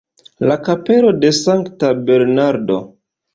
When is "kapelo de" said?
0.67-1.31